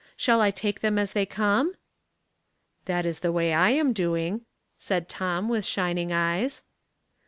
Shall 0.17 0.41
I 0.41 0.49
take 0.49 0.79
them 0.79 0.97
as 0.97 1.13
they 1.13 1.27
come?" 1.27 1.75
"That 2.85 3.05
is 3.05 3.19
the 3.19 3.31
way 3.31 3.53
I 3.53 3.69
am 3.69 3.93
doing," 3.93 4.41
said 4.79 5.07
Tom, 5.07 5.47
with 5.47 5.63
shining 5.63 6.11
eyes. 6.11 6.63